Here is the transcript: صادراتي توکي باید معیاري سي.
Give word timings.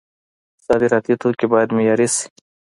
صادراتي 0.65 1.13
توکي 1.21 1.45
باید 1.51 1.69
معیاري 1.75 2.07
سي. 2.15 2.25